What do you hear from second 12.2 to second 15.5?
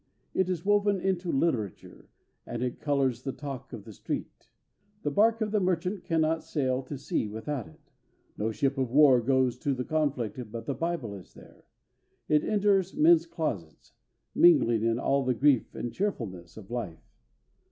It enters men's closets, mingling in all the